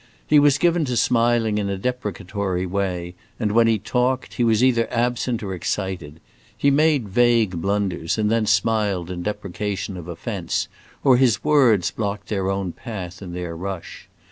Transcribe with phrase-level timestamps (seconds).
[0.25, 4.63] He was given to smiling in a deprecatory way, and when he talked, he was
[4.63, 6.19] either absent or excited;
[6.57, 10.67] he made vague blunders, and then smiled in deprecation of offence,
[11.03, 14.09] or his words blocked their own path in their rush.